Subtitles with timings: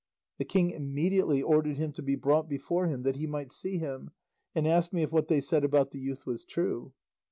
[0.39, 4.09] The king immediately ordered him to be brought before him that he might see him,
[4.55, 6.93] and asked me if what they said about the youth was true.